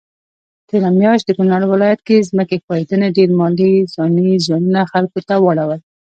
[0.69, 5.79] تيره مياشت د کونړ ولايت کي ځمکي ښویدني ډير مالي ځانی زيانونه خلکوته واړول